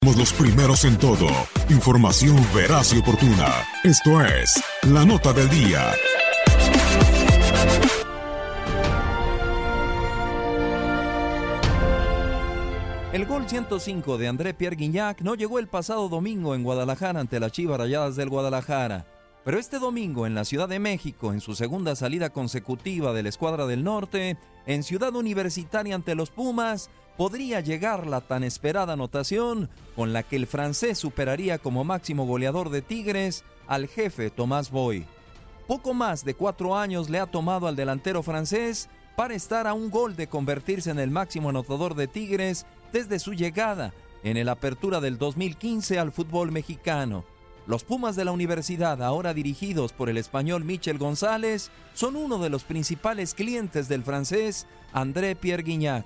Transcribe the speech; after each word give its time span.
Somos 0.00 0.16
los 0.16 0.32
primeros 0.32 0.84
en 0.84 0.96
todo. 0.98 1.26
Información 1.68 2.36
veraz 2.54 2.92
y 2.94 2.98
oportuna. 2.98 3.48
Esto 3.82 4.24
es 4.24 4.62
La 4.88 5.04
Nota 5.04 5.32
del 5.32 5.48
Día. 5.50 5.92
El 13.12 13.26
gol 13.26 13.46
105 13.46 14.16
de 14.16 14.28
André 14.28 14.54
Pierre 14.54 14.76
Guignac 14.76 15.20
no 15.20 15.34
llegó 15.34 15.58
el 15.58 15.66
pasado 15.66 16.08
domingo 16.08 16.54
en 16.54 16.62
Guadalajara 16.62 17.20
ante 17.20 17.40
las 17.40 17.52
Chivas 17.52 17.78
Rayadas 17.78 18.16
del 18.16 18.30
Guadalajara. 18.30 19.04
Pero 19.44 19.58
este 19.58 19.80
domingo 19.80 20.26
en 20.26 20.36
la 20.36 20.44
Ciudad 20.44 20.68
de 20.68 20.78
México, 20.78 21.32
en 21.32 21.40
su 21.40 21.56
segunda 21.56 21.96
salida 21.96 22.30
consecutiva 22.30 23.12
de 23.12 23.24
la 23.24 23.28
Escuadra 23.28 23.66
del 23.66 23.82
Norte, 23.82 24.36
en 24.66 24.84
Ciudad 24.84 25.16
Universitaria 25.16 25.96
ante 25.96 26.14
los 26.14 26.30
Pumas, 26.30 26.90
podría 27.16 27.58
llegar 27.60 28.06
la 28.06 28.20
tan 28.20 28.44
esperada 28.44 28.92
anotación 28.92 29.68
con 29.96 30.12
la 30.12 30.22
que 30.22 30.36
el 30.36 30.46
francés 30.46 30.98
superaría 30.98 31.58
como 31.58 31.82
máximo 31.82 32.24
goleador 32.24 32.70
de 32.70 32.82
Tigres 32.82 33.44
al 33.66 33.88
jefe 33.88 34.30
Tomás 34.30 34.70
Boy. 34.70 35.06
Poco 35.66 35.92
más 35.92 36.24
de 36.24 36.34
cuatro 36.34 36.76
años 36.76 37.10
le 37.10 37.18
ha 37.18 37.26
tomado 37.26 37.66
al 37.66 37.74
delantero 37.74 38.22
francés 38.22 38.88
para 39.16 39.34
estar 39.34 39.66
a 39.66 39.74
un 39.74 39.90
gol 39.90 40.14
de 40.14 40.28
convertirse 40.28 40.90
en 40.90 41.00
el 41.00 41.10
máximo 41.10 41.48
anotador 41.48 41.96
de 41.96 42.06
Tigres 42.06 42.64
desde 42.92 43.18
su 43.18 43.34
llegada 43.34 43.92
en 44.22 44.36
el 44.36 44.48
apertura 44.48 45.00
del 45.00 45.18
2015 45.18 45.98
al 45.98 46.12
fútbol 46.12 46.52
mexicano. 46.52 47.24
Los 47.66 47.84
Pumas 47.84 48.16
de 48.16 48.24
la 48.24 48.32
universidad, 48.32 49.02
ahora 49.02 49.34
dirigidos 49.34 49.92
por 49.92 50.10
el 50.10 50.16
español 50.16 50.64
Michel 50.64 50.98
González, 50.98 51.70
son 51.94 52.16
uno 52.16 52.38
de 52.38 52.50
los 52.50 52.64
principales 52.64 53.34
clientes 53.34 53.88
del 53.88 54.02
francés 54.02 54.66
André 54.92 55.36
Pierre 55.36 55.62
Guignac. 55.62 56.04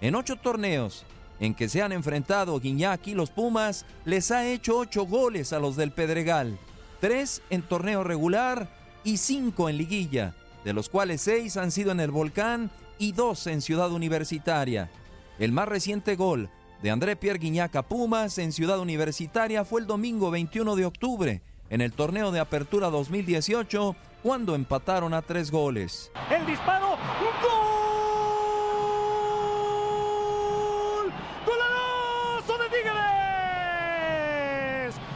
En 0.00 0.14
ocho 0.14 0.36
torneos 0.36 1.04
en 1.40 1.54
que 1.54 1.68
se 1.68 1.82
han 1.82 1.92
enfrentado 1.92 2.58
Guignac 2.58 3.06
y 3.06 3.14
los 3.14 3.30
Pumas, 3.30 3.84
les 4.06 4.30
ha 4.30 4.46
hecho 4.46 4.78
ocho 4.78 5.04
goles 5.04 5.52
a 5.52 5.58
los 5.58 5.76
del 5.76 5.92
Pedregal, 5.92 6.58
tres 7.00 7.42
en 7.50 7.60
torneo 7.60 8.02
regular 8.02 8.74
y 9.04 9.18
cinco 9.18 9.68
en 9.68 9.76
liguilla, 9.76 10.34
de 10.64 10.72
los 10.72 10.88
cuales 10.88 11.20
seis 11.20 11.58
han 11.58 11.70
sido 11.70 11.92
en 11.92 12.00
el 12.00 12.12
Volcán 12.12 12.70
y 12.98 13.12
dos 13.12 13.46
en 13.46 13.60
Ciudad 13.60 13.92
Universitaria. 13.92 14.90
El 15.38 15.52
más 15.52 15.68
reciente 15.68 16.16
gol 16.16 16.48
de 16.84 16.90
André 16.90 17.16
Pierre 17.16 17.38
Guignac 17.38 17.74
a 17.76 17.82
Pumas 17.82 18.36
en 18.36 18.52
Ciudad 18.52 18.78
Universitaria 18.78 19.64
fue 19.64 19.80
el 19.80 19.86
domingo 19.86 20.30
21 20.30 20.76
de 20.76 20.84
octubre, 20.84 21.40
en 21.70 21.80
el 21.80 21.94
torneo 21.94 22.30
de 22.30 22.40
Apertura 22.40 22.90
2018, 22.90 23.96
cuando 24.22 24.54
empataron 24.54 25.14
a 25.14 25.22
tres 25.22 25.50
goles. 25.50 26.12
El 26.30 26.44
disparo. 26.44 26.98
¡Gol! 27.40 27.60
¡Golazo 31.46 32.58
de 32.58 32.68
Tigres! 32.68 32.94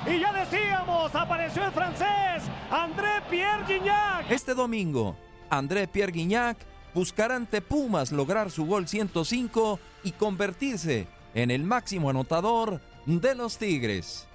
Y 0.06 0.20
ya 0.20 0.32
decíamos, 0.32 1.14
apareció 1.14 1.66
el 1.66 1.72
francés 1.72 2.44
André 2.70 3.20
Pierre 3.28 3.66
Gignac. 3.66 4.30
Este 4.30 4.54
domingo, 4.54 5.18
André 5.50 5.86
Pierre 5.86 6.12
Guignac 6.12 6.56
buscará 6.94 7.36
ante 7.36 7.60
Pumas 7.60 8.10
lograr 8.10 8.50
su 8.50 8.64
gol 8.64 8.88
105 8.88 9.78
y 10.02 10.12
convertirse 10.12 11.17
en 11.42 11.52
el 11.52 11.62
máximo 11.62 12.10
anotador 12.10 12.80
de 13.06 13.34
los 13.36 13.58
Tigres. 13.58 14.26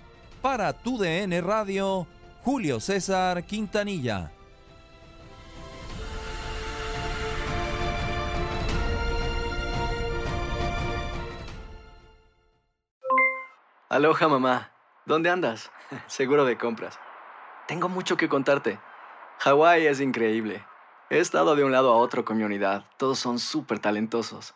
Para 0.41 0.71
tu 0.71 0.97
DN 0.97 1.41
Radio, 1.41 2.07
Julio 2.43 2.79
César 2.79 3.43
Quintanilla. 3.43 4.31
Aloha 13.89 14.27
mamá, 14.27 14.71
¿dónde 15.05 15.29
andas? 15.29 15.71
Seguro 16.07 16.45
de 16.45 16.57
compras. 16.57 16.97
Tengo 17.67 17.89
mucho 17.89 18.15
que 18.15 18.29
contarte. 18.29 18.79
Hawái 19.39 19.87
es 19.87 19.99
increíble. 19.99 20.65
He 21.09 21.19
estado 21.19 21.55
de 21.55 21.65
un 21.65 21.73
lado 21.73 21.91
a 21.91 21.97
otro 21.97 22.23
con 22.23 22.37
mi 22.37 22.43
unidad. 22.43 22.85
Todos 22.97 23.19
son 23.19 23.39
súper 23.39 23.79
talentosos. 23.79 24.55